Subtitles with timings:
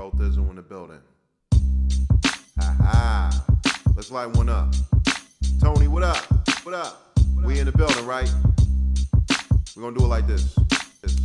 [0.00, 0.98] Bro Thizzle in the building.
[2.58, 3.44] Ha ha.
[3.94, 4.74] Let's light one up.
[5.60, 6.16] Tony, what up?
[6.62, 7.18] What up?
[7.44, 8.32] We in the building, right?
[9.76, 10.58] We're gonna do it like this.
[11.02, 11.20] this.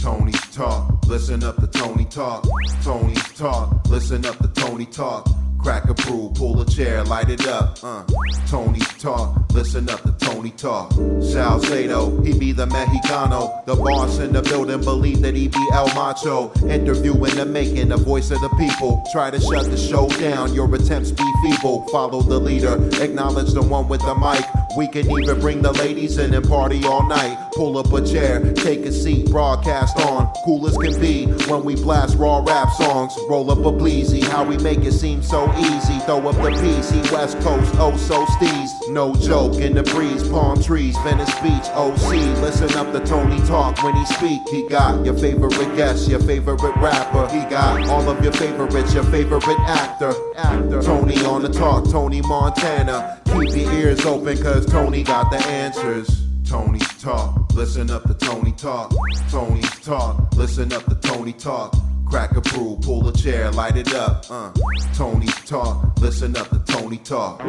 [0.00, 2.48] Tony's talk, listen up to Tony talk.
[2.82, 5.28] Tony's talk, listen up to Tony talk.
[5.62, 7.78] Crack a brew, pull a chair, light it up.
[7.82, 8.02] Uh.
[8.48, 10.92] Tony talk, listen up to Tony talk.
[11.20, 13.64] Salcedo, he be the Mexicano.
[13.66, 16.50] The boss in the building believe that he be El Macho.
[16.68, 19.04] Interview in the making, the voice of the people.
[19.12, 21.86] Try to shut the show down, your attempts be feeble.
[21.88, 24.44] Follow the leader, acknowledge the one with the mic.
[24.76, 27.49] We can even bring the ladies in and party all night.
[27.60, 30.32] Pull up a chair, take a seat, broadcast on.
[30.46, 33.14] Cool as can be when we blast raw rap songs.
[33.28, 35.98] Roll up a bleezy, how we make it seem so easy.
[36.06, 38.70] Throw up the PC, West Coast, oh so steez.
[38.88, 42.40] No joke, in the breeze, palm trees, Venice Beach, OC.
[42.40, 44.40] Listen up to Tony talk when he speak.
[44.48, 47.28] He got your favorite guest, your favorite rapper.
[47.28, 50.14] He got all of your favorites, your favorite actor.
[50.34, 50.80] Actor.
[50.80, 53.20] Tony on the talk, Tony Montana.
[53.26, 56.29] Keep your ears open, cause Tony got the answers.
[56.50, 58.92] Tony's talk, listen up to Tony talk.
[59.30, 61.72] Tony talk, listen up to Tony talk.
[62.04, 64.26] Crack a brew, pull a chair, light it up.
[64.28, 64.50] Uh.
[64.94, 67.40] Tony's talk, listen up to Tony talk.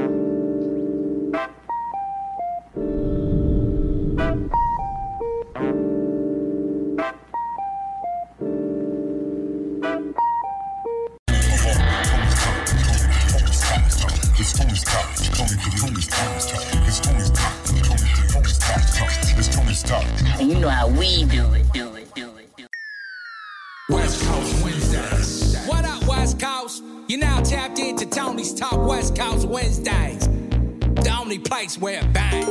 [27.21, 30.27] Now tapped into Tony's Talk West Coast Wednesdays.
[30.27, 32.45] The only place where it bang.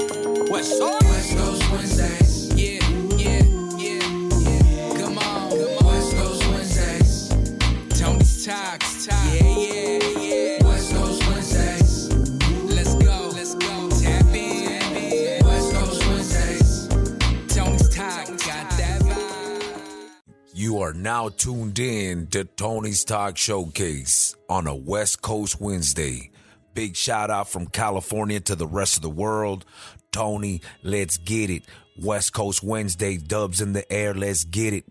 [0.49, 2.55] What's Coast, West Coast Wednesdays.
[2.55, 2.81] Yeah,
[3.17, 3.43] yeah,
[3.77, 4.01] yeah,
[4.39, 4.99] yeah.
[5.01, 5.87] Come on, come on.
[5.87, 7.29] West Coast Wednesdays.
[8.01, 8.90] Tony's Talks,
[20.70, 26.31] You are now tuned in to Tony's Talk Showcase on a West Coast Wednesday.
[26.75, 29.64] Big shout out from California to the rest of the world.
[30.12, 31.64] Tony, let's get it.
[32.00, 34.84] West Coast Wednesday, dubs in the air, let's get it.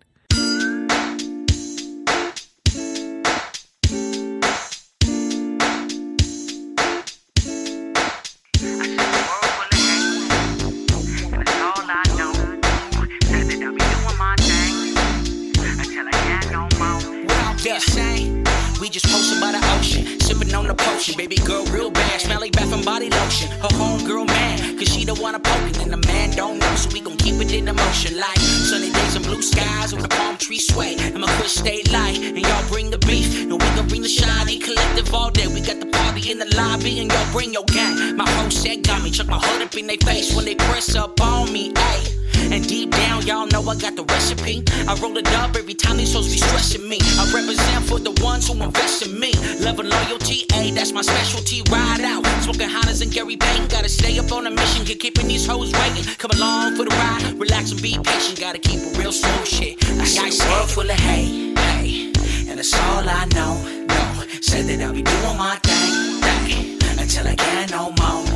[53.01, 53.67] And Gary Payton.
[53.67, 56.03] Gotta stay up on a mission, get keeping these hoes waiting.
[56.17, 58.39] Come along for the ride, relax and be patient.
[58.39, 59.77] Gotta keep it real slow shit.
[59.99, 62.11] I got a world full of hay, hey,
[62.49, 63.55] and that's all I know.
[63.87, 68.28] No, said that I'll be doing my thing, thing, until I can't no more.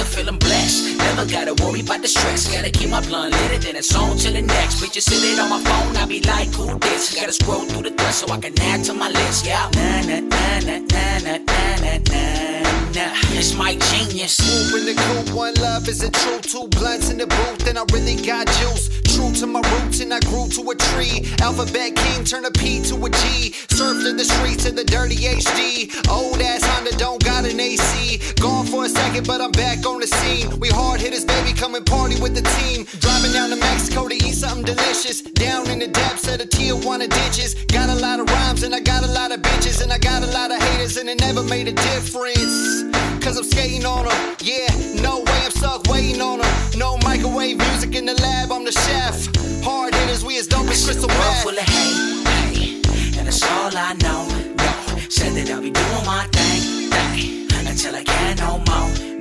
[0.00, 0.96] Up feeling blessed.
[0.96, 2.50] Never gotta worry about the stress.
[2.50, 4.80] Gotta keep my blunt lit, then it's on till the next.
[4.80, 7.14] Bitches sit it on my phone, I be like, who this?
[7.14, 9.44] Gotta scroll through the thread so I can add to my list.
[9.44, 12.62] Yeah, na na na na na na na na na.
[12.96, 13.30] nah.
[13.36, 14.36] It's my genius.
[14.36, 16.40] Swoop in the coop, one love is a true.
[16.40, 18.88] Two blunts in the booth, and I really got juice.
[19.14, 21.26] True to my roots, and I grew to a tree.
[21.40, 23.52] Alphabet king, turn a P to a G.
[23.68, 25.88] Surfed in the streets of the dirty HD.
[26.08, 28.18] Old ass Honda don't got an AC.
[28.40, 30.60] Gone for a second, but I'm back the scene.
[30.60, 32.86] We hard hitters, baby, come and party with the team.
[33.00, 35.22] Driving down to Mexico to eat something delicious.
[35.22, 37.54] Down in the depths of the Tijuana ditches.
[37.66, 40.22] Got a lot of rhymes, and I got a lot of bitches, and I got
[40.22, 42.84] a lot of haters, and it never made a difference.
[43.24, 44.36] Cause I'm skating on them.
[44.40, 44.68] Yeah,
[45.02, 46.52] no way I'm stuck waiting on them.
[46.76, 49.28] No microwave music in the lab, I'm the chef.
[49.64, 51.42] Hard hitters, we as dope as crystal meth.
[51.42, 52.74] full of hate, hey,
[53.18, 54.26] and that's all I know.
[54.56, 59.19] No, said that I'll be doing my thing, thing, until I can't no more,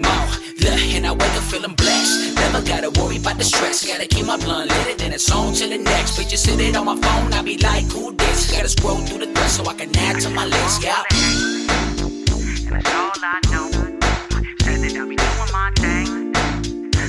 [0.80, 2.36] and I wake up feeling blessed.
[2.36, 3.86] Never gotta worry about the stress.
[3.86, 6.18] Gotta keep my blunt lit, then it's on till the next.
[6.18, 8.52] Bitches sit it on my phone, I be like, who this?
[8.52, 11.04] Gotta scroll through the thread so I can add to my list, yeah.
[12.68, 13.70] And that's all I know.
[14.62, 16.36] Said that I'll be doing my thing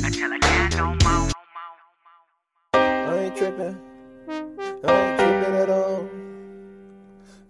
[0.04, 1.30] until I can't no more.
[2.74, 3.76] I ain't tripping.
[4.28, 6.08] I ain't tripping at all.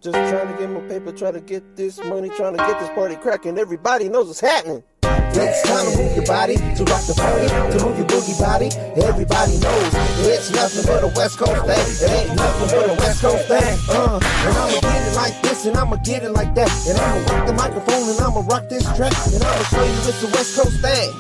[0.01, 2.89] Just trying to get my paper, try to get this money, trying to get this
[2.91, 3.59] party cracking.
[3.59, 4.83] Everybody knows what's happening.
[5.33, 8.69] It's time to move your body, to rock the party, to move your boogie body.
[9.03, 9.93] Everybody knows
[10.27, 11.87] it's nothing but a West Coast thing.
[12.03, 13.77] It ain't nothing but a West Coast thing.
[13.89, 16.71] Uh, and I'ma get it like this, and I'ma get it like that.
[16.89, 19.15] And I'ma rock the microphone, and I'ma rock this track.
[19.33, 21.11] And I'ma show you it's a West Coast thing.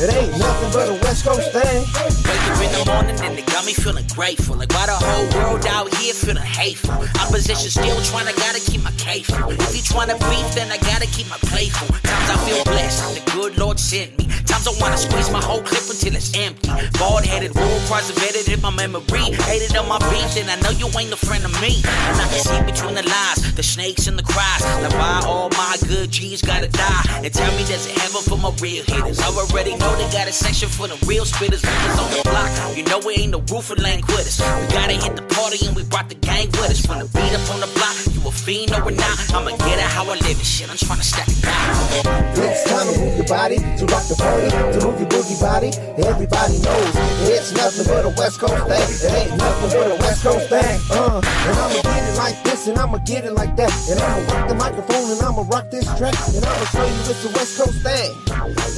[0.00, 1.84] It ain't nothing but a West Coast thing.
[2.24, 4.56] Wake in the morning and it got me feeling grateful.
[4.56, 6.92] Like why the whole world out here feeling hateful.
[7.20, 9.26] Opposition still trying to gotta keep my cake.
[9.28, 11.88] If you trying to beef, then I gotta keep my plate full.
[12.02, 14.24] Times I feel blessed, the good Lord sent me.
[14.64, 16.70] Times I wanna squeeze my whole clip until it's empty.
[16.98, 19.36] Bald headed, war cries have edited my memory.
[19.44, 21.82] Hated on my beef, and I know you ain't a friend of me.
[21.84, 24.64] And I can see between the lies, the snakes and the cries.
[24.80, 27.04] Like why all my good G's gotta die?
[27.24, 29.20] And tell me there's a heaven for my real hitters.
[29.20, 31.60] I already know they got a section for the real spitters.
[31.60, 34.40] Niggas on the block, you know it ain't no roofing lane quitters.
[34.40, 36.80] We gotta hit the party and we brought the gang with us.
[36.86, 39.16] From the beat up on the block, you a fiend or not?
[39.34, 40.46] I'ma get it how I live it.
[40.46, 42.24] Shit, I'm trying to stack it down.
[42.54, 44.53] It's time to move your body, to rock the party,
[44.84, 45.70] move your boogie body.
[46.02, 46.92] Everybody knows
[47.28, 48.88] it's nothing but a West Coast thing.
[49.04, 50.80] It ain't nothing but a West Coast thing.
[50.90, 53.72] Uh, and I'ma get it like this, and I'ma get it like that.
[53.90, 56.14] And I'ma rock the microphone, and I'ma rock this track.
[56.34, 58.10] And I'ma show you it's a West Coast thing.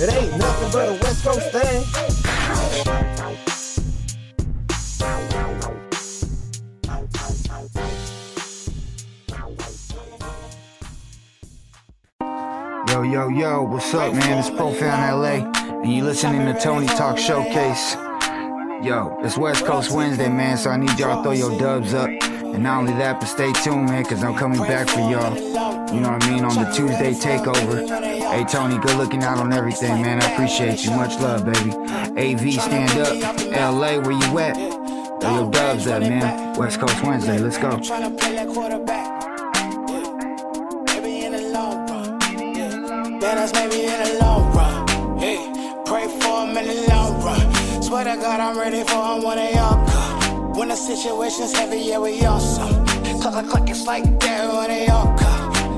[0.02, 1.84] It ain't nothing but a West Coast thing.
[12.96, 14.38] Yo, yo, yo, what's up, man?
[14.38, 15.52] It's Profound LA,
[15.87, 17.94] and you listening to Tony Talk Showcase.
[18.83, 22.09] Yo, it's West Coast Wednesday, man, so I need y'all to throw your dubs up.
[22.09, 25.37] And not only that, but stay tuned, man, because I'm coming back for y'all.
[25.94, 26.44] You know what I mean?
[26.44, 27.88] On the Tuesday takeover.
[28.33, 30.21] Hey, Tony, good looking out on everything, man.
[30.21, 30.91] I appreciate you.
[30.91, 31.71] Much love, baby.
[31.71, 33.38] AV, stand up.
[33.53, 34.56] LA, where you at?
[35.21, 36.56] Throw your dubs up, man.
[36.56, 37.79] West Coast Wednesday, let's go.
[48.71, 49.55] Ready for him when they.
[50.59, 52.85] When the situation's heavy, yeah, we awesome.
[53.21, 55.09] Click, click, click, it's like that when they all.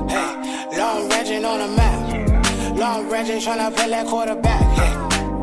[0.09, 2.77] Hey, long ranging on the map.
[2.77, 4.63] Long ranging tryna play that quarterback.
[4.79, 4.93] Hey,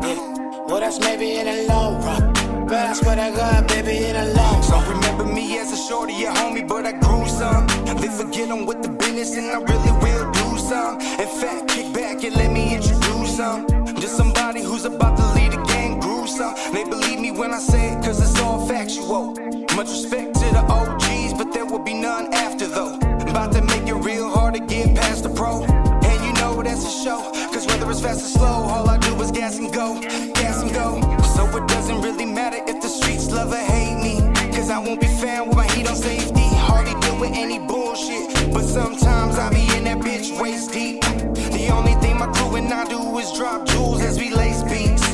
[0.07, 0.65] yeah.
[0.67, 2.33] Well, that's maybe in the long run.
[2.67, 4.63] But I swear to God, baby, in the long run.
[4.63, 7.67] So remember me as a shorty, a homie, but I grew some.
[8.01, 10.99] They forget I'm with the business and I really will do some.
[10.99, 13.67] In fact, kick back and let me introduce some.
[14.01, 15.63] Just somebody who's about to lead a
[16.27, 19.33] They believe me when I say it, cause it's all factual.
[19.77, 22.95] Much respect to the OGs, but there will be none after though.
[23.31, 25.63] About to make it real hard to get past the pro.
[25.63, 27.31] And you know that's a show.
[27.53, 30.01] Cause whether it's fast or slow, all I do is gas and go,
[30.33, 30.99] gas and go.
[31.35, 34.19] So it doesn't really matter if the streets love or hate me.
[34.51, 36.43] Cause I won't be found with my heat on safety.
[36.67, 38.53] Hardly deal with any bullshit.
[38.53, 40.99] But sometimes I be in that bitch waist deep.
[41.01, 45.07] The only thing my crew and I do is drop jewels as we lace beats.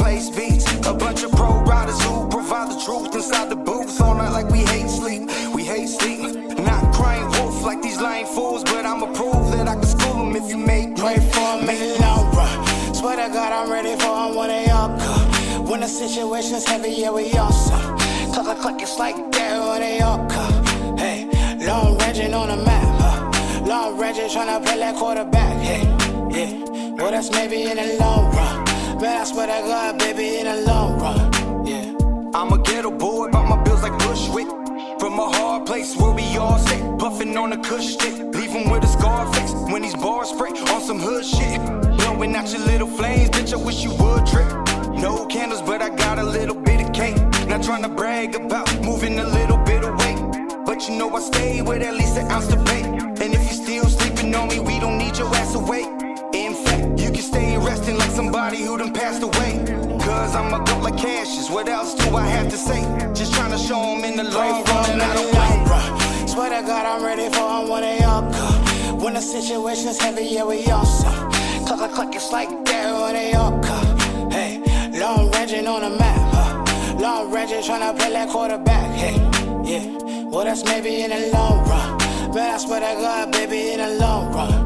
[0.00, 0.47] Lace beats.
[0.88, 4.00] A bunch of pro riders who provide the truth inside the booth.
[4.00, 5.28] All night like we hate sleep.
[5.54, 6.34] We hate sleep.
[6.58, 8.64] Not crying wolf like these lying fools.
[8.64, 11.78] But I'ma prove that I can school them if you make Pray for him in
[11.78, 12.94] the long run.
[12.94, 15.66] Swear to God, I'm ready for him when they all come.
[15.68, 17.98] When the situation's heavy, yeah, we awesome.
[18.32, 20.96] Click, click, click, it's like that when they all come.
[20.96, 21.28] Hey,
[21.66, 22.88] long ranging on the map.
[22.98, 23.66] Huh?
[23.66, 25.54] Long ranging tryna play that quarterback.
[25.62, 25.82] Hey,
[26.30, 26.64] yeah.
[26.96, 28.67] Well, that's maybe in the long run.
[29.00, 31.64] Man, I swear to God, baby, in the long run.
[31.64, 31.94] Yeah.
[32.34, 34.48] I'm a ghetto boy, but my bills like Bushwick.
[34.98, 38.14] From a hard place where we all sit, puffing on a cush stick.
[38.34, 41.60] Leave 'em with a scar face when these bars spray on some hood shit.
[41.98, 44.50] Blowing out your little flames, bitch, I wish you would trip.
[44.94, 47.18] No candles, but I got a little bit of cake.
[47.46, 50.16] Not trying to brag about moving a little bit away.
[50.66, 52.82] But you know I stay with at least an ounce to pay.
[53.22, 55.97] And if you're still sleeping on me, we don't need your ass awake.
[58.18, 59.52] Somebody who done passed away.
[60.00, 62.80] Cause I'm a go like Cassius, what else do I have to say?
[63.14, 65.88] Just trying to show 'em in the long run and I don't run.
[66.26, 68.60] Swear to God, I'm ready for him when they all come.
[69.02, 71.30] When the situation's heavy, yeah, we awesome.
[71.66, 73.88] Click, click, click, it's like that when they all come.
[74.36, 74.50] Hey,
[75.02, 76.20] long ranging on the map.
[76.34, 76.98] Huh?
[77.04, 78.88] Long ranging tryna play that quarterback.
[79.02, 79.16] Hey,
[79.70, 79.84] yeah.
[80.30, 81.88] Well, that's maybe in the long run.
[82.34, 84.57] Man, I swear to God, baby, in the long run.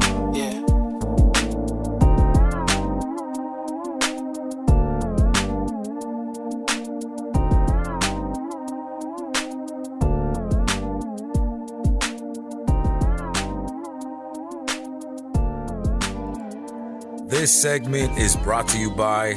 [17.43, 19.33] This segment is brought to you by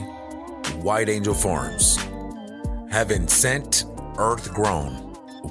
[0.77, 1.97] White Angel Farms.
[2.89, 3.85] Heaven sent,
[4.17, 4.93] earth grown.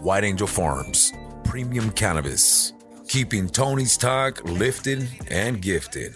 [0.02, 1.12] White Angel Farms.
[1.44, 2.72] Premium cannabis.
[3.10, 6.16] keeping Tony's Talk lifted and gifted.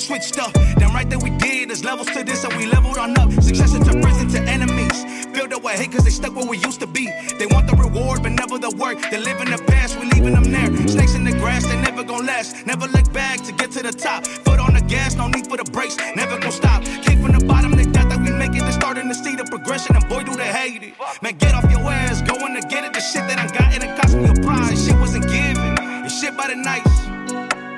[0.00, 0.52] Switched up.
[0.78, 1.68] Damn right that we did.
[1.68, 3.30] There's levels to this, and we leveled on up.
[3.42, 5.04] Success into prison to enemies.
[5.34, 7.06] Filled up with hate cause they stuck where we used to be.
[7.38, 8.98] They want the reward, but never the work.
[9.10, 10.88] They live in the past, we leaving them there.
[10.88, 12.66] Snakes in the grass, they never gon' last.
[12.66, 14.26] Never look back to get to the top.
[14.26, 15.96] Foot on the gas, no need for the brakes.
[16.16, 16.82] Never gon' stop.
[17.04, 18.64] Came from the bottom, they thought that we make it.
[18.64, 20.94] They starting to see the progression, and boy, do they hate it.
[21.22, 22.92] Man, get off your ass, going to get it.
[22.92, 24.86] The shit that I got, and it cost me a prize.
[24.86, 25.76] Shit wasn't given.
[26.04, 26.96] It's shit by the nights.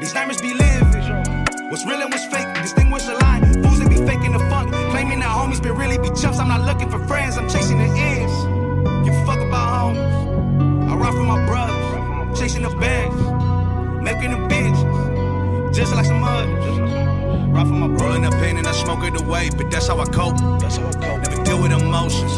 [0.01, 0.82] These nightmares be living.
[1.73, 3.41] What's real and what's fake, distinguish the line.
[3.63, 6.39] Fools that be faking the funk, claiming that homies, but really be chumps.
[6.39, 9.09] I'm not looking for friends, I'm chasing the ends.
[9.09, 10.91] Give a fuck about homies.
[10.91, 13.17] I ride for my brothers, chasing the bags,
[14.03, 16.79] making them bitch, just like some others.
[17.49, 18.03] Ride for my brothers.
[18.03, 20.37] Rolling up pain and I smoke it away, but that's how I cope.
[20.61, 21.23] That's how I cope.
[21.23, 22.35] Never deal with emotions.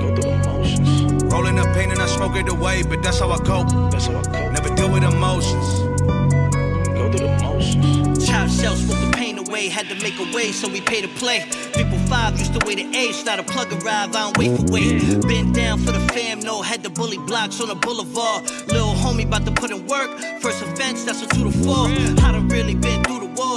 [0.00, 1.24] Go through emotions.
[1.24, 3.68] Rolling up pain and I smoke it away, but that's how I cope.
[3.92, 4.52] That's how I cope.
[4.52, 5.87] Never deal with emotions.
[8.26, 11.08] Child shell smoke the pain away, had to make a way, so we pay to
[11.08, 11.44] play.
[11.74, 14.64] People five used to wait to age, not a plug arrive, I don't wait for
[14.72, 15.26] wait.
[15.26, 18.50] Been down for the fam, no, had the bully blocks on the boulevard.
[18.68, 20.10] Little homie about to put in work,
[20.40, 21.86] first offense, that's a two to four.
[22.24, 22.97] I done really been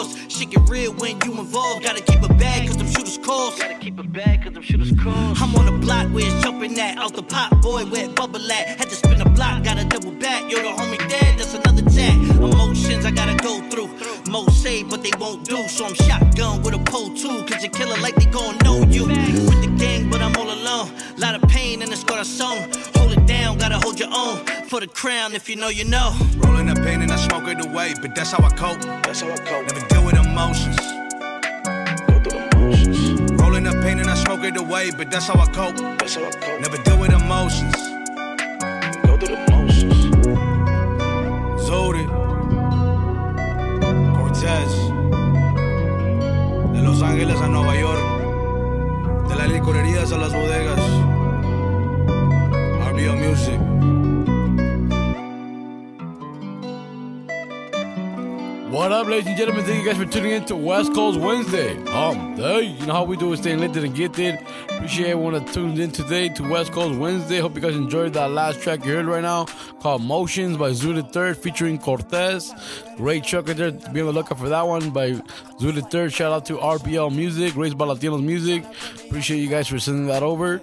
[0.01, 1.83] wars, shit get real when you involved.
[1.83, 3.57] Gotta keep it bad, cause them shooters calls.
[3.59, 5.41] Gotta keep it bad, cause them shooters calls.
[5.41, 8.51] I'm on the block where it's jumping at, out the pot, boy, where it bubble
[8.51, 8.79] at.
[8.79, 12.15] Had to spin the block, gotta double back, yo, the homie dead, that's another tag.
[12.37, 13.89] Emotions I gotta go through.
[14.29, 15.67] Most say, but they won't do.
[15.67, 17.43] So I'm shotgun with a pole too.
[17.45, 19.05] Cause you killer like they gon' know you.
[19.05, 20.91] With the gang, but I'm all alone.
[21.17, 22.69] Lot of pain in this corazon.
[22.95, 24.60] Hold it down, gotta hold your own.
[24.71, 26.15] For the crown, if you know, you know.
[26.37, 28.79] Rolling up pain and I smoke it away, but that's how I cope.
[29.03, 29.67] That's how I cope.
[29.67, 30.77] Never deal with emotions.
[32.07, 33.31] Go through the emotions.
[33.33, 35.75] Rolling up pain and I smoke it away, but that's how I cope.
[35.75, 36.61] That's how I cope.
[36.61, 37.75] Never deal with emotions.
[39.03, 40.05] Go through the emotions.
[41.67, 42.07] Zodi.
[44.15, 44.71] Cortez.
[46.71, 49.27] De Los Ángeles a Nueva York.
[49.27, 50.79] De las licorerías a las bodegas.
[52.87, 53.59] RBO Music.
[58.71, 59.65] What up, ladies and gentlemen?
[59.65, 61.75] Thank you guys for tuning in to West Coast Wednesday.
[61.87, 64.41] Um, hey, you know how we do it, staying lit and get it.
[64.69, 67.39] Appreciate everyone that tuned in today to West Coast Wednesday.
[67.39, 69.43] Hope you guys enjoyed that last track you heard right now
[69.81, 72.53] called Motions by Zooted Third featuring Cortez.
[72.95, 73.71] Great track right there.
[73.71, 75.11] Be on the lookout for that one by
[75.59, 76.13] Zooted Third.
[76.13, 78.63] Shout out to RPL Music, Raised by Latinos Music.
[79.05, 80.61] Appreciate you guys for sending that over.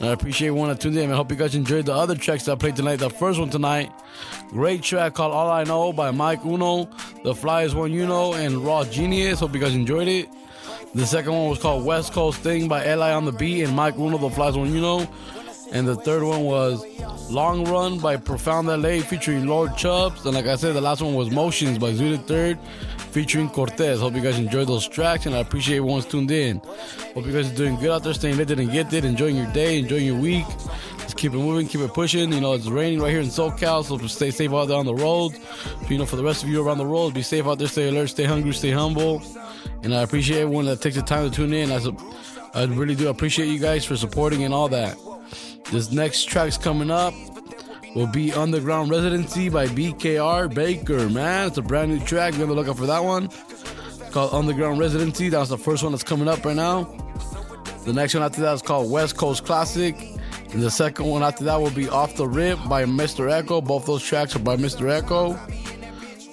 [0.00, 1.10] I appreciate everyone that tuned in.
[1.10, 2.96] I hope you guys enjoyed the other tracks that I played tonight.
[2.96, 3.90] The first one tonight,
[4.50, 6.90] great track called All I Know by Mic Uno,
[7.26, 9.40] Tha Flyest One Uno, and Raw Genius.
[9.40, 10.28] Hope you guys enjoyed it.
[10.94, 13.96] The second one was called West Coast Thing by L.I on the Beat and Mic
[13.96, 15.08] Uno, Tha Flyest One Uno.
[15.72, 16.84] And the third one was
[17.28, 20.24] Long Run by Profound LA featuring Lord Chubbs.
[20.24, 22.60] And like I said, the last one was Motions by Zooted Third
[23.10, 23.98] featuring Cortez.
[23.98, 26.58] Hope you guys enjoyed those tracks and I appreciate everyone's tuned in.
[27.12, 29.50] Hope you guys are doing good out there, staying lit and get it, enjoying your
[29.52, 30.46] day, enjoying your week.
[31.16, 32.32] Keep it moving, keep it pushing.
[32.32, 34.94] You know, it's raining right here in SoCal, so stay safe out there on the
[34.94, 35.32] road.
[35.88, 37.88] You know, for the rest of you around the world, be safe out there, stay
[37.88, 39.22] alert, stay hungry, stay humble.
[39.82, 41.72] And I appreciate everyone that takes the time to tune in.
[41.72, 41.80] I,
[42.54, 44.98] I really do appreciate you guys for supporting and all that.
[45.72, 47.14] This next track's coming up
[47.94, 51.48] will be Underground Residency by BKR Baker, man.
[51.48, 52.34] It's a brand new track.
[52.34, 53.24] Be on the lookout for that one.
[53.24, 55.30] It's called Underground Residency.
[55.30, 56.84] That was the first one that's coming up right now.
[57.84, 59.96] The next one after that is called West Coast Classic.
[60.52, 63.30] And the second one after that will be Off the Rip by Mr.
[63.30, 63.60] Echo.
[63.60, 64.88] Both those tracks are by Mr.
[64.88, 65.38] Echo.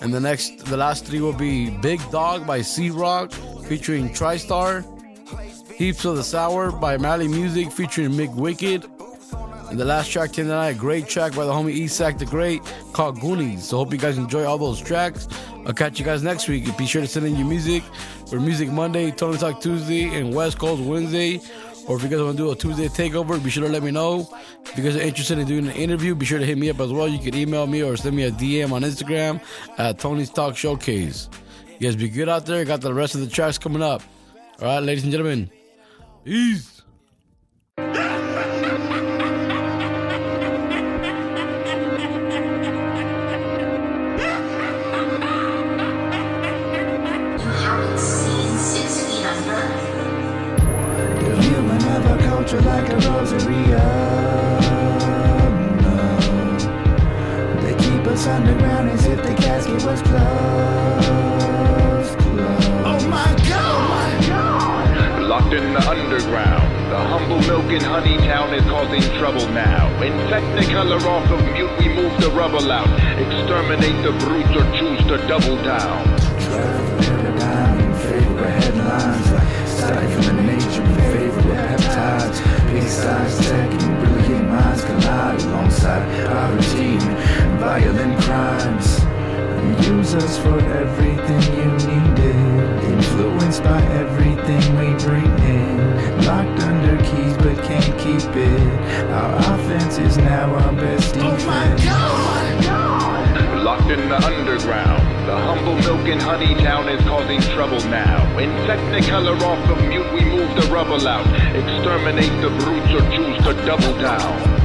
[0.01, 3.31] And the next, the last three will be Big Dog by C-Roc
[3.67, 4.83] featuring Tri Star.
[5.75, 8.89] Heaps of the Sour by Mally Muzik featuring McWicked.
[9.69, 13.19] And the last track tonight, a great track by the homie E-Sac the Great called
[13.19, 13.63] Goonies.
[13.63, 15.27] So hope you guys enjoy all those tracks.
[15.65, 16.77] I'll catch you guys next week.
[16.77, 17.81] Be sure to send in your music
[18.29, 21.41] for Music Monday, Tony Talk Tuesday, and West Coast Wednesday.
[21.87, 23.91] Or if you guys want to do a Tuesday takeover, be sure to let me
[23.91, 24.29] know.
[24.65, 26.79] If you guys are interested in doing an interview, be sure to hit me up
[26.79, 27.07] as well.
[27.07, 29.41] You can email me or send me a DM on Instagram
[29.77, 31.29] at Tony's Talk Showcase.
[31.67, 32.63] You guys be good out there.
[32.63, 34.01] Got the rest of the tracks coming up.
[34.59, 35.49] All right, ladies and gentlemen.
[36.25, 36.72] East.
[52.83, 53.55] Like a rosary.
[55.81, 55.97] no.
[57.61, 61.07] They keep us underground as if the casket was closed.
[62.17, 62.17] closed.
[62.85, 63.31] Oh, oh my
[64.27, 65.23] God!
[65.23, 69.87] Locked in the underground, the humble milk in honey town is causing trouble now.
[70.03, 72.89] In technicolor off of mute, we move the rubble out.
[73.19, 76.03] Exterminate the brutes or choose to double down.
[76.99, 86.27] paradigm, favorite headlines like stifling nature, favorite peptides, big-sized tech and brilliant minds collide alongside
[86.27, 88.99] poverty and violent crimes.
[89.87, 96.25] Use us for everything you needed, influenced by everything we bring in.
[96.25, 99.09] Locked under keys but can't keep it.
[99.09, 101.43] Our offense is now our best defense.
[101.43, 102.42] Oh my God!
[103.73, 108.37] Locked in the underground, the humble milk and honey town is causing trouble now.
[108.37, 111.25] In technicolor off of mute, we move the rubble out.
[111.55, 114.62] Exterminate the brutes or choose to double down.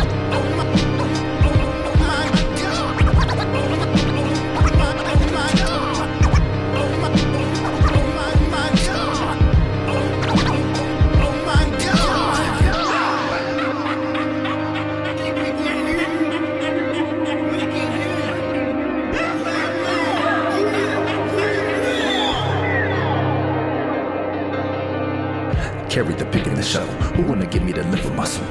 [26.48, 26.94] In the shovel.
[27.12, 28.46] Who wanna give me the liver muscle?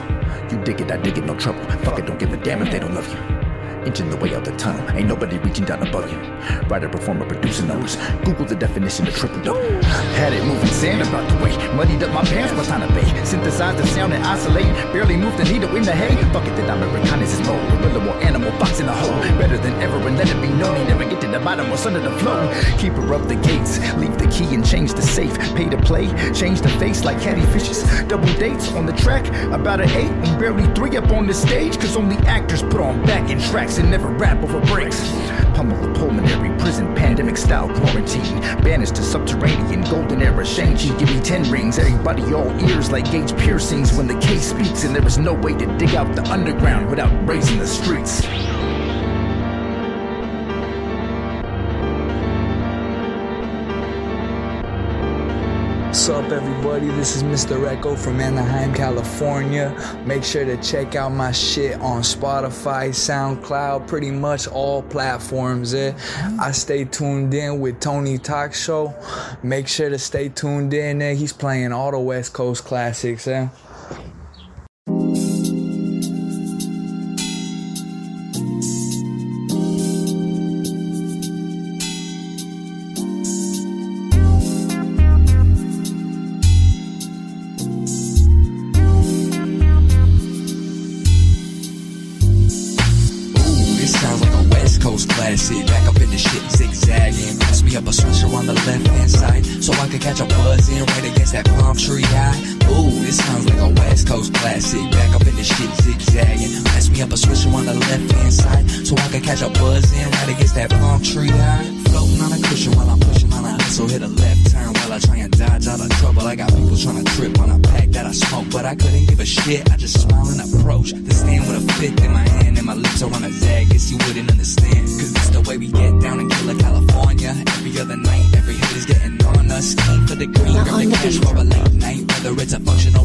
[0.52, 1.64] You dig it, I dig it, no trouble.
[1.84, 3.37] Fuck it, don't give a damn if they don't love you.
[3.88, 6.18] Inching the way out the tunnel, ain't nobody reaching down above you.
[6.68, 7.96] Writer, performer, producer numbers.
[8.26, 9.62] Google the definition of triple double.
[10.20, 11.56] Had it moving sand about the way.
[11.74, 13.08] Muddied up my pants, was time to bay.
[13.24, 14.66] Synthesize the sound and isolate.
[14.92, 16.14] Barely move the needle in the hay.
[16.34, 17.66] Fuck it, then I'm a reconnaissance mode.
[17.70, 19.22] Gorilla or animal, fox in a hole.
[19.40, 20.76] Better than ever, and let it be known.
[20.76, 22.44] He never get to the bottom, what's under the flow.
[22.78, 25.34] Keeper of the gates, leave the key and change the safe.
[25.56, 27.84] Pay to play, change the face like catty fishes.
[28.04, 31.80] Double dates on the track, about an eight, and barely three up on the stage.
[31.80, 35.12] Cause only actors put on backing tracks and never rap over breaks.
[35.54, 38.40] Pummel the pulmonary prison, pandemic style quarantine.
[38.62, 40.46] Banished to subterranean, golden era.
[40.46, 41.78] Shang-Chi, give me ten rings.
[41.78, 44.84] Everybody all ears like gauge piercings when the case speaks.
[44.84, 48.26] And there is no way to dig out the underground without raising the streets.
[56.08, 56.88] What's up, everybody?
[56.88, 57.68] This is Mr.
[57.68, 59.76] Echo from Anaheim, California.
[60.06, 65.74] Make sure to check out my shit on Spotify, SoundCloud, pretty much all platforms.
[65.74, 65.94] Eh?
[66.40, 68.96] I stay tuned in with Tony Talk Show.
[69.44, 71.02] Make sure to stay tuned in.
[71.02, 71.16] Eh?
[71.16, 73.28] He's playing all the West Coast classics.
[73.28, 73.50] Eh?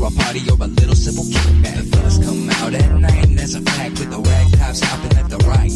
[0.02, 1.76] It's a function or a party or a little simple kickback.
[1.76, 3.98] The fellas come out at night, and that's a fact.
[3.98, 5.72] With the rag tops hopping left to right.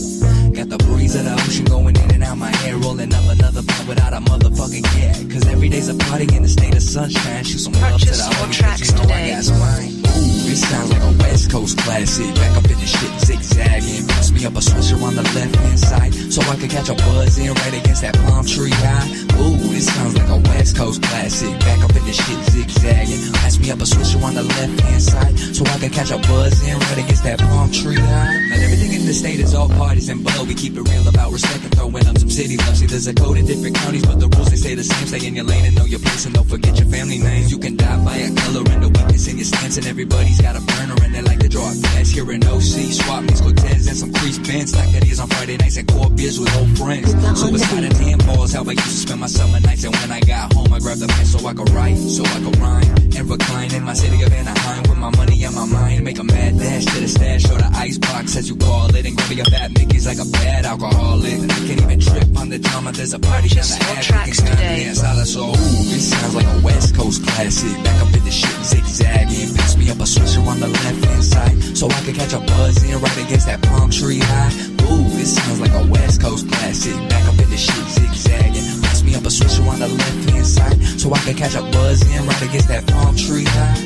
[0.54, 3.62] Got the breeze of the ocean going in and out my hair, rolling up another
[3.62, 5.14] blunt without a motherfucking care.
[5.30, 7.44] Cause every day's a party in the state of sunshine.
[7.44, 9.92] Shoot some love to the homie, 'cause you know I got some mine.
[10.16, 12.34] Ooh, this sounds like a West Coast classic.
[12.34, 14.06] Back up in the shit, zigzagging.
[14.08, 16.94] Pass me up a swisher on the left hand side, so I can catch a
[16.94, 19.25] buzz in right against that palm tree high.
[19.38, 21.52] Ooh, this sounds like a West Coast classic.
[21.60, 23.32] Back up in the shit, zigzagging.
[23.34, 26.18] Pass me up a swisher on the left hand side, so I can catch a
[26.18, 28.48] buzz in right against that palm tree high.
[28.50, 30.44] Not everything in the state is all parties and blow.
[30.44, 32.76] We keep it real about respect and throwing up some city love.
[32.76, 35.06] See, there's a code in different counties, but the rules they stay the same.
[35.06, 37.50] Stay in your lane and know your place, and don't forget your family names.
[37.50, 40.56] You can die by a color and the weakness in your stance, and everybody's got
[40.56, 42.12] a burner and they like to draw a fast.
[42.12, 45.56] Here in OC, swap meets Cortez and some crease bands like that is on Friday
[45.56, 47.10] nights at core beers with old friends.
[47.38, 49.82] So it's hot damn balls how I used to spend my my summer nights.
[49.82, 52.38] And when I got home, I grabbed a pen so I could write, so I
[52.44, 52.94] could rhyme.
[53.18, 56.04] And recline in my city of Anaheim with my money on my mind.
[56.04, 59.04] Make a mad dash to the stash or the icebox, as you call it.
[59.04, 61.38] And grab a fat Mickey's like a bad alcoholic.
[61.42, 62.92] I can't even trip on the drama.
[62.92, 64.06] There's a party on the ass.
[64.06, 64.94] Tracks today.
[64.94, 67.74] So, ooh, this sounds like a West Coast classic.
[67.82, 69.56] Back up in the shit, zigzagging.
[69.56, 72.38] Pass me up a switcher on the left hand side so I can catch a
[72.38, 74.54] buzz in right against that palm tree high.
[74.86, 76.94] Ooh, this sounds like a West Coast classic.
[77.08, 78.75] Back up in the shit, zigzagging.
[79.06, 82.02] Me up a switcher on the left hand side so I can catch a buzz
[82.02, 83.85] in right against that palm tree high.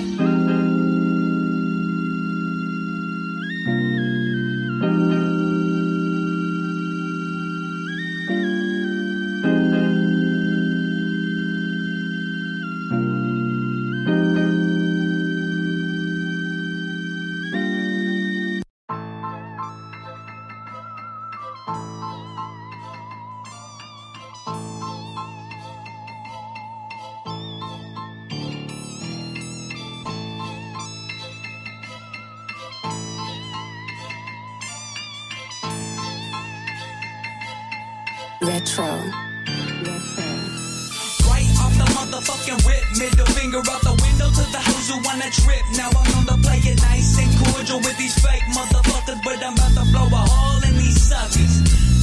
[45.10, 45.64] Wanna trip.
[45.76, 49.54] Now I'm on the play it nice and cordial with these fake motherfuckers, but I'm
[49.54, 51.54] about to blow a hole in these suckers.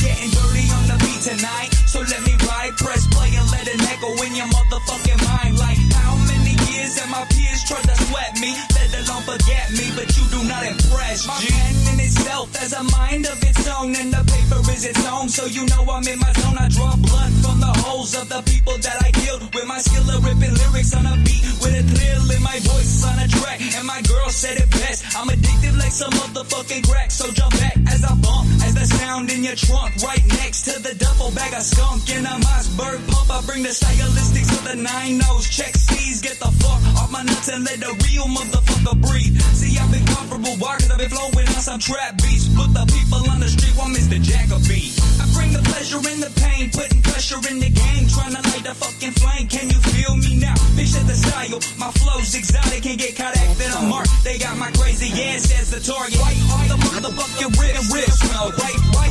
[0.03, 3.79] Getting dirty on the beat tonight, so let me ride, press play and let it
[3.91, 5.57] echo in your motherfucking mind.
[5.57, 7.23] Like how many years have my
[7.57, 11.27] peers tried to sweat me, let alone forget me, but you do not impress.
[11.27, 15.05] My pen in itself has a mind of its own, and the paper is its
[15.07, 16.57] own, so you know I'm in my zone.
[16.57, 20.09] I draw blood from the holes of the people that I killed with my skill
[20.09, 23.61] of ripping lyrics on a beat with a thrill in my voice on a track.
[23.75, 25.05] And my girl said it best.
[25.15, 29.31] I'm addicted like some motherfucking crack, so jump back as I bump as the sound
[29.31, 33.31] in your trunk right next to the duffel bag of skunk in a Mossberg pump.
[33.31, 35.47] I bring the stylistics of the nine nose.
[35.49, 39.39] Check C's, get the fuck off my nuts and let the real motherfucker breathe.
[39.55, 40.55] See, I've been comfortable?
[40.59, 42.47] Cause I've been flowing on some trap beats.
[42.55, 44.19] Put the people on the street, want Mr.
[44.19, 44.91] Jacoby.
[45.19, 48.63] I bring the pleasure and the pain, putting pressure in the game, trying to light
[48.63, 49.47] the fucking flame.
[49.47, 50.55] Can you feel me now?
[50.75, 54.07] Picture the style, my flow's exotic, can't get caught acting a mark.
[54.23, 56.19] They got my crazy ass as the target.
[56.19, 58.51] Right on the motherfucking rip, rip, smell.
[58.55, 59.06] Right, right,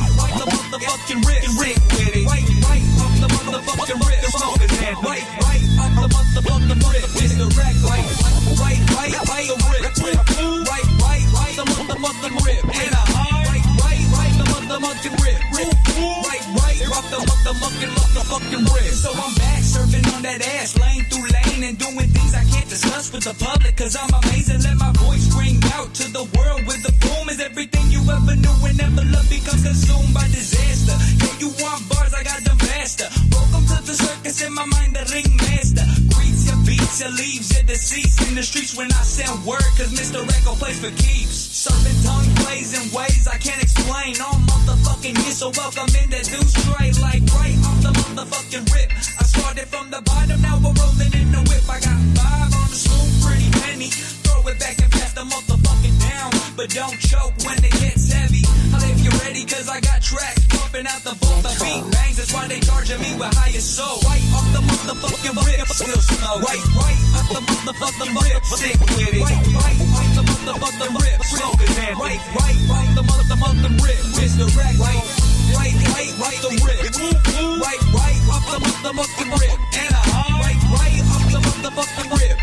[19.07, 22.67] So I'm back surfing on that ass, lane through lane, and doing things I can't
[22.67, 23.77] discuss with the public.
[23.77, 27.39] Cause I'm amazing, let my voice ring out to the world with the boom is
[27.39, 30.99] everything you ever knew and never loved becomes consumed by disaster.
[31.23, 33.07] Yo, you want bars, I got them faster.
[33.31, 35.87] Welcome to the circus in my mind, the ringmaster.
[36.11, 39.95] Greets your beats, your leaves, your deceased in the streets when I send word, cause
[39.95, 40.19] Mr.
[40.35, 41.26] Echo plays for keeps.
[42.07, 44.15] Tongue plays in ways I can't explain.
[44.23, 48.89] All motherfucking year, so welcome in the do straight, like right off the motherfucking rip.
[48.95, 51.67] I started from the bottom, now we're rolling in the whip.
[51.67, 53.91] I got five on the spoon, pretty penny.
[54.23, 58.43] Throw it back and pass the motherfucking down, but don't choke when it gets heavy.
[58.71, 61.43] I'll if you're ready, cause I got tracks pumping out the vault.
[61.43, 63.99] The beat bangs, that's why they charging me with higher soul.
[64.07, 66.39] Right off the motherfucking rip, still smoke.
[66.47, 67.06] Right, right
[69.21, 71.23] Right, right off the motherfucking rip,
[71.59, 71.97] his head.
[71.97, 72.19] Right,
[72.69, 73.99] right the motherfucking rip.
[74.55, 74.75] Rack.
[74.79, 75.03] Right,
[75.53, 76.79] right, right, right the rip.
[77.61, 78.59] Right, right the
[79.39, 79.59] rip.
[79.75, 80.26] And a
[81.69, 82.37] motherfucking rip.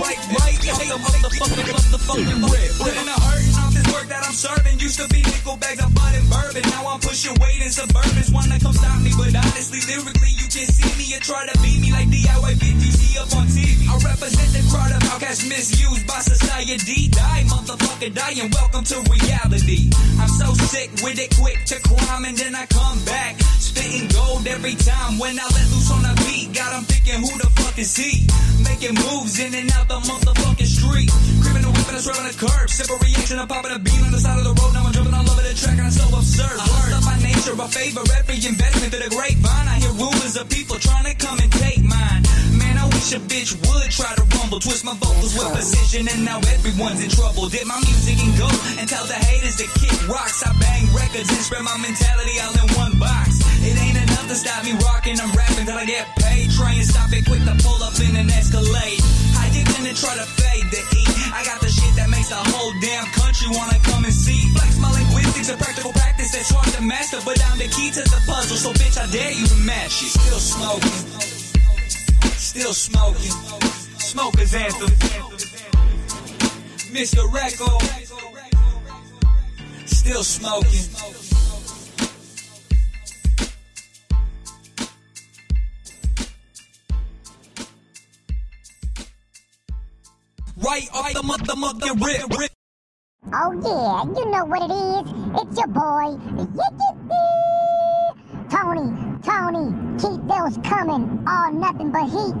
[0.00, 2.70] Right, right off the motherfucking, motherfucking rip.
[2.78, 4.78] Putting a hurting off this work that I'm serving.
[4.80, 6.62] Used to be nickel bags bud and bourbon.
[6.70, 8.32] Now I'm pushing weight in suburbans.
[8.32, 11.80] Wanna come stop me, but honestly, lyrically, you can see me and try to beat
[11.80, 13.86] me like DIY 50 up on TV.
[13.86, 17.08] I represent the crowd of outcasts misused by society.
[17.08, 19.90] Die, motherfucker, die, and welcome to reality.
[20.18, 23.38] I'm so sick with it, quick to crime, and then I come back.
[23.62, 26.54] Spitting gold every time when I let loose on the beat.
[26.54, 28.26] God, I'm thinking, who the fuck is he?
[28.64, 31.10] Making moves in and out the motherfucking street.
[31.42, 32.68] Criminal whipping us right on the curb.
[32.70, 34.72] Simple reaction, I'm popping a bean on the side of the road.
[34.72, 36.56] Now I'm jumping all over the track, and I'm so absurd.
[36.56, 39.68] I love by nature, a favor, every investment through the grapevine.
[39.68, 42.22] I hear rumors of people trying to come and take mine.
[42.56, 46.24] Man, I wish a bitch would try to rumble, twist my vocals with precision, and
[46.24, 47.48] now everyone's in trouble.
[47.48, 48.48] Did my music and go
[48.80, 50.42] and tell the haters to kick rocks.
[50.42, 53.44] I bang records and spread my mentality all in one box.
[53.60, 53.99] It ain't
[54.30, 55.18] to stop me rocking.
[55.18, 56.50] I'm rapping till I get paid.
[56.54, 59.02] Try and stop it quick to pull up in an Escalade.
[59.34, 61.02] How you gonna try to fade the E?
[61.34, 64.38] I got the shit that makes the whole damn country wanna come and see.
[64.54, 68.02] Flex my linguistics, a practical practice that's hard to master, but I'm the key to
[68.06, 70.14] the puzzle, so bitch, I dare you to match it.
[70.14, 71.00] Still smoking.
[72.38, 73.34] Still smoking.
[73.98, 74.94] Smoker's anthem.
[76.94, 77.26] Mr.
[77.34, 77.70] Echo.
[79.86, 81.19] Still smoking.
[90.70, 92.52] Right off the rip rip.
[93.34, 95.04] Oh yeah, you know what it is.
[95.42, 96.14] It's your boy.
[98.48, 101.24] Tony, Tony, keep those coming.
[101.26, 102.36] All nothing but heat.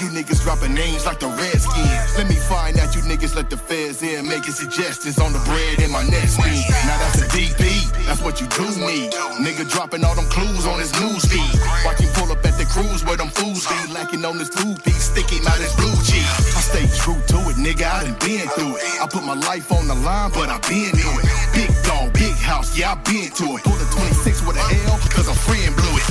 [0.00, 2.16] You niggas dropping names like the Redskins.
[2.16, 5.80] Let me find out you niggas let the feds in, making suggestions on the bread
[5.82, 6.54] in my next spin.
[6.86, 9.10] Now that's a DP, that's what you do need.
[9.42, 11.54] Nigga dropping all them clues on his news feed.
[11.84, 14.74] Watch him pull up at the cruise where them fools be lacking on this two
[14.86, 16.26] piece, stick him out his blue cheese.
[16.54, 19.02] I stay true to it, nigga, I done been through it.
[19.02, 21.26] I put my life on the line, but I been through it.
[21.54, 23.64] Big dog, big house, yeah, I been to it.
[23.66, 26.07] Pull the 26 with a L, cause a friend blew it.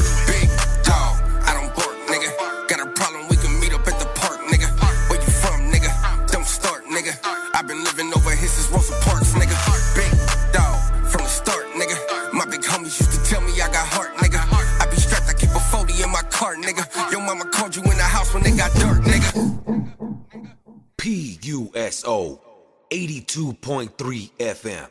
[23.28, 24.88] 82.3 FM.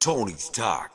[0.00, 0.90] Tony's Talk.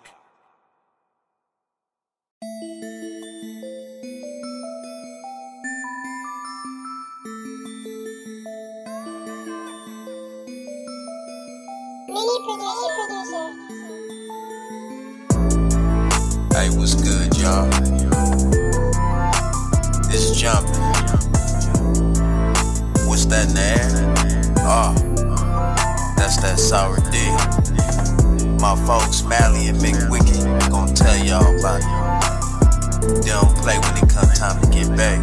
[12.09, 13.47] Mini producer, producer.
[16.53, 17.69] Hey, what's good, y'all?
[20.11, 20.73] It's jumping.
[23.07, 23.89] What's that in the air?
[24.67, 25.14] Oh,
[26.25, 27.17] that's that sour D.
[28.57, 33.21] My folks, Mally and McWicky, gonna tell y'all about it.
[33.21, 35.21] They don't play when it come time to get back.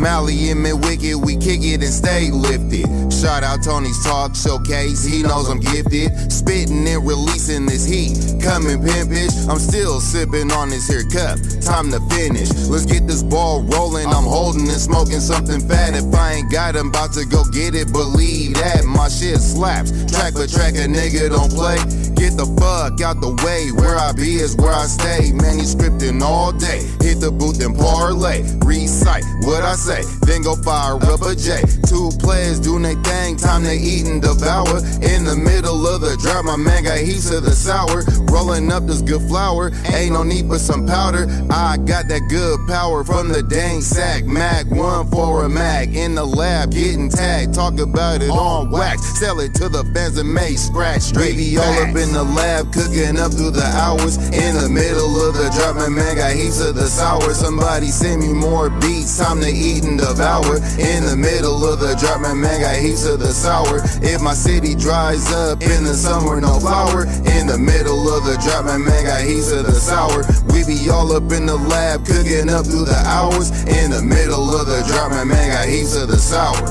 [0.00, 2.88] Mally and Wicked, we kick it and stay lifted.
[3.12, 6.32] Shout out Tony's Talk Showcase, he knows I'm gifted.
[6.32, 9.36] Spitting and releasing this heat, coming pimpish.
[9.46, 12.48] I'm still sipping on this here cup, time to finish.
[12.66, 15.94] Let's get this ball rolling, I'm holding and smoking something fat.
[15.94, 18.86] If I ain't got 'em, about to go get it, believe that.
[18.86, 21.76] My shit slaps, track for track, a nigga don't play.
[22.16, 25.32] Get the fuck out the way, where I be is where I stay.
[25.32, 28.44] Manuscripting all day, hit the booth and parlay.
[28.64, 31.60] Recite what I say, then go fire up a J.
[31.82, 34.78] Two players doing their thing, time to eat and devour.
[35.02, 38.04] In the middle of the drought, my man got heaps of the sour.
[38.30, 41.26] Rolling up this good flour, ain't no need for some powder.
[41.50, 44.24] I got that good power from the dang sack.
[44.24, 47.52] Mac one for a mag in the lab, getting tagged.
[47.54, 51.12] Talk about it on wax, sell it to the fans and make scratch.
[51.12, 54.16] Be all up in the lab, cooking up through the hours.
[54.30, 57.34] In the middle of the drop, my man got heaps of the sour.
[57.34, 60.56] Somebody send me more beats, time devour.
[60.76, 63.80] In the middle of the drop, my man got heaps of the sour.
[64.02, 67.06] If my city dries up in the summer, no flower.
[67.38, 70.24] In the middle of the drop, my man got heaps of the sour.
[70.52, 73.50] We be all up in the lab, cooking up through the hours.
[73.64, 76.68] In the middle of the drop, my man got heaps of the sour.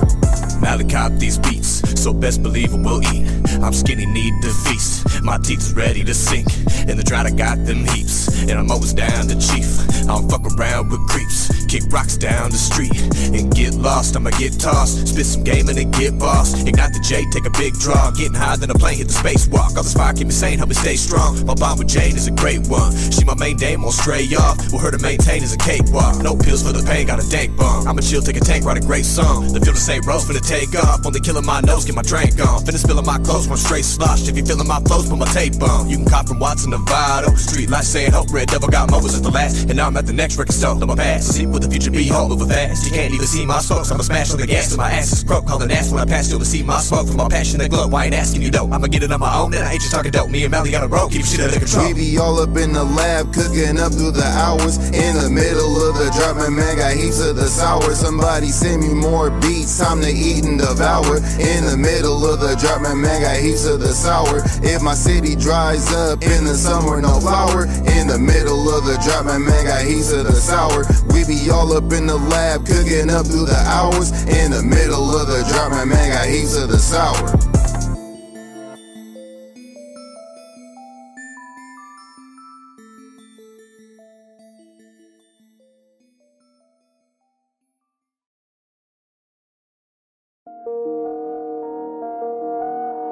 [0.62, 3.25] Malik cop these beats, so best believe it will eat.
[3.63, 5.23] I'm skinny, need to feast.
[5.23, 6.47] My teeth is ready to sink.
[6.88, 8.27] In the drought, I got them heaps.
[8.43, 9.67] And I'm always down to chief.
[10.03, 11.58] I don't fuck around with creeps.
[11.69, 12.97] Kick rocks down the street
[13.29, 14.15] and get lost.
[14.15, 15.08] I'ma get tossed.
[15.08, 16.58] Spit some game and then get boss.
[16.65, 18.10] Ignite the J, take a big draw.
[18.10, 19.77] Getting higher than a plane, hit the spacewalk.
[19.77, 21.45] All this fire keep me sane, help me stay strong.
[21.45, 22.89] My bond with Jane is a great one.
[23.13, 24.58] She my main dame, won't stray off.
[24.73, 26.23] With her to maintain is a cakewalk.
[26.23, 27.88] No pills for the pain, got a dank bomb.
[27.88, 29.53] I'ma chill, take a tank, write a great song.
[29.53, 31.05] The feel the same road, finna take off.
[31.05, 32.65] Only killing my nose, get my drink on.
[32.65, 34.27] Finna spilling my clothes, one straight slush.
[34.27, 35.88] If you feeling my flows, put my tape on.
[35.88, 37.29] You can cop from Watson, Nevada.
[37.38, 39.69] Street lights saying hope, red devil got mowers at the last.
[39.69, 40.73] And now I'm at the next record store.
[40.73, 42.85] Let my past, see the future be, all over fast.
[42.85, 45.23] You can't even see my spokes, I'ma smash on the gas till my ass is
[45.23, 45.45] broke.
[45.45, 47.89] Calling ass when I pass, you'll see my smoke from my passion passionate glow.
[47.97, 49.93] I ain't asking you though, I'ma get it on my own, and I ain't just
[49.93, 50.29] talking dope.
[50.29, 51.87] Me and Melly on a road, keep shit under control.
[51.87, 54.77] We be all up in the lab, cooking up through the hours.
[54.93, 57.95] In the middle of the drop, my man got heaps of the sour.
[57.95, 61.17] Somebody send me more beats, time to eat and devour.
[61.41, 64.43] In the middle of the drop, my man got heaps of the sour.
[64.61, 67.65] If my city dries up in the summer, no flower.
[67.97, 70.85] In the middle of the drop, my man got heaps of the sour.
[71.13, 74.12] We be all up in the lab, cooking up through the hours.
[74.27, 77.27] In the middle of the drop, my man got heaps of the sour.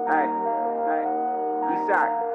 [0.08, 0.28] Hey,
[0.88, 1.06] hey,
[1.74, 2.27] Eastside,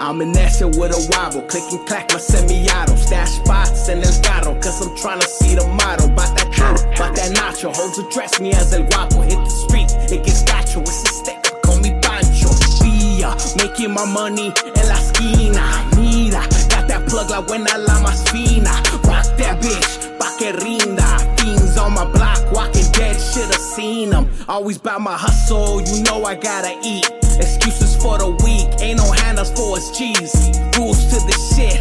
[0.00, 4.22] I'm in action with a wobble, click and clack my semi-auto, stash spots in el
[4.22, 6.08] carro, cause I'm tryna see the model.
[6.16, 9.20] Bought that churro, bought that nacho, hoes address me as el guapo.
[9.20, 12.48] Hit the street, it gets gacho, it's a stick, call me Pancho.
[12.80, 15.68] Via, making my money en la esquina.
[15.94, 18.72] Mira, got that plug like when I la más fina.
[19.04, 21.04] Rock that bitch, pa' que rinda.
[21.36, 24.30] Fiends on my block, walking dead, should've seen them.
[24.48, 27.19] Always bout my hustle, you know I gotta eat.
[27.40, 30.52] Excuses for the weak, ain't no handles for us G's.
[30.76, 31.80] Rules to the shit,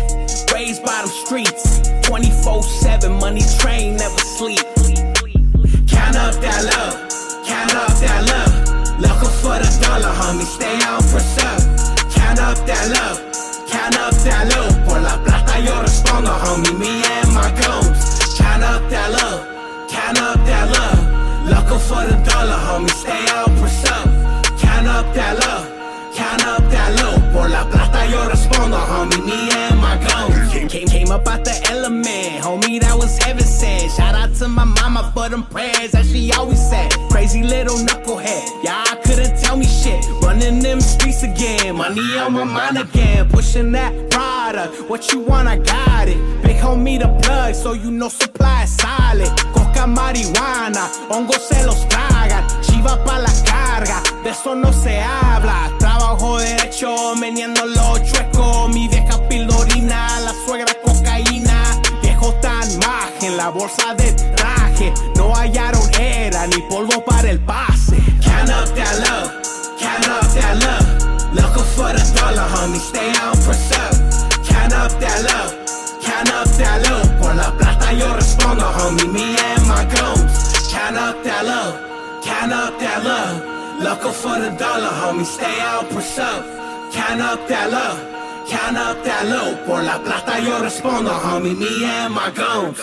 [0.56, 1.84] raised by them streets.
[2.08, 4.64] 24 7, money train, never sleep.
[5.92, 6.96] Count up that love,
[7.44, 8.56] count up that love.
[9.04, 11.64] Looking for the dollar, homie, stay on preserve.
[12.16, 13.20] Count up that love,
[13.68, 14.72] count up that love.
[14.88, 18.00] Por la plata yo respondo, homie, me and my goons.
[18.40, 19.44] Count up that love,
[19.92, 21.04] count up that love.
[21.52, 23.19] Looking for the dollar, homie, stay
[31.10, 33.92] Came, up out the element, homie, that was heaven sent.
[33.94, 36.92] Shout out to my mama for them prayers that she always said.
[37.10, 40.06] Crazy little knucklehead, I couldn't tell me shit.
[40.22, 43.28] Running them streets again, money on my mind again.
[43.28, 46.18] Pushing that product, what you want, I got it.
[46.44, 49.30] Big homie, the plug, so you know supply is solid.
[49.54, 52.46] Coca marihuana, hongos se los tragan.
[52.62, 55.74] Chiva pa' la carga, de eso no se habla.
[55.80, 58.70] Trabajo derecho, meneando los chuecos.
[58.70, 58.88] Mi
[63.30, 64.94] en la bolsa de traje.
[65.16, 67.98] No hallaron era ni polvo para el pase.
[68.22, 69.30] Count up that love,
[69.80, 70.88] count up that love.
[71.34, 73.98] Looking for the dollar, homie, stay on preserve.
[74.48, 75.52] Count up that love,
[76.02, 77.10] count up that love.
[77.20, 80.68] Por la plata yo respondo, homie, me and my goons.
[80.72, 81.76] Count up that love,
[82.24, 83.36] count up that love.
[83.82, 86.46] Looking for the dollar, homie, stay on preserve.
[86.92, 87.98] Count up that love,
[88.50, 89.66] count up that love.
[89.66, 92.80] Por la plata yo respondo, homie, me and my goons.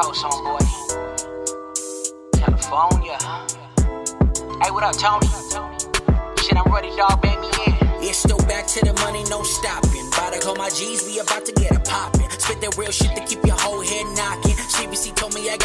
[0.00, 0.64] Coast, homeboy.
[2.40, 3.18] California.
[4.62, 5.26] Hey, what up, Tony?
[6.40, 7.20] Shit, I'm ready, dog.
[7.20, 7.76] Bang me in.
[8.00, 10.08] It's still back to the money, no stopping.
[10.08, 12.30] About to call my G's, we about to get it poppin'.
[12.30, 13.22] Spit that real shit to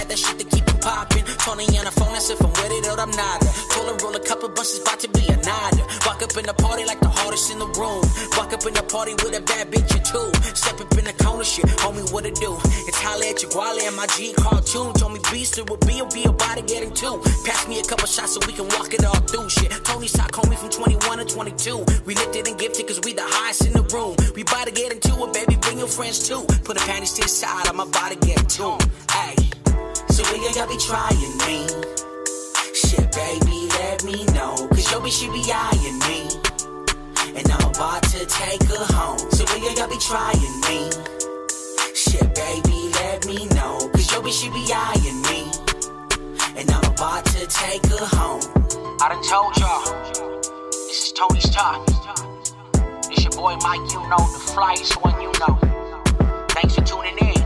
[0.05, 1.23] got that shit to keep it poppin'.
[1.41, 3.41] Tony on the phone, that's if I'm with it or I'm not.
[3.73, 5.83] Told her roll a couple bunches, about to be a nada.
[6.05, 8.05] Walk up in the party like the hardest in the room.
[8.37, 10.29] Walk up in the party with a bad bitch or two.
[10.53, 12.53] Step up in the corner, shit, homie, what it do?
[12.85, 14.93] It's holla at guale and my G cartoon.
[14.93, 17.21] Told me beast it will be, will be about to getting two.
[17.45, 19.71] Pass me a couple shots so we can walk it all through shit.
[19.83, 21.85] Tony's talk homie from 21 to 22.
[22.05, 24.15] We lifted and gifted cause we the highest in the room.
[24.35, 26.45] We about to get into it, baby, bring your friends too.
[26.63, 29.54] Put a panties to the side, I'm about to get into 'em.
[30.15, 31.67] So when y'all be trying me?
[32.73, 34.55] Shit, baby, let me know.
[34.71, 36.31] Cause yo, bitch, she be eyeing me.
[37.35, 39.19] And I'm about to take her home.
[39.31, 40.39] So when y'all be trying
[40.71, 40.87] me?
[41.93, 43.89] Shit, baby, let me know.
[43.91, 45.51] Cause yo, bitch, she be eyeing me.
[46.55, 48.39] And I'm about to take her home.
[49.01, 49.83] I done told y'all.
[50.71, 51.83] This is Tony's Talk.
[53.11, 55.59] It's your boy Mic Uno, the flyest one you know.
[56.51, 57.43] Thanks for tuning in.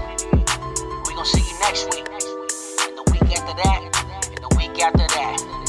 [1.08, 2.19] We gonna see you next week
[3.50, 4.28] after that.
[4.28, 5.69] And the week after that.